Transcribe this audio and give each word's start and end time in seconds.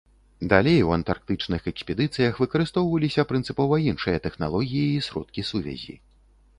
Далей 0.53 0.79
у 0.87 0.93
антарктычных 0.95 1.67
экспедыцыях 1.73 2.41
выкарыстоўваліся 2.45 3.29
прынцыпова 3.35 3.81
іншыя 3.93 4.17
тэхналогіі 4.27 4.87
і 4.99 5.09
сродкі 5.11 5.41
сувязі. 5.53 5.93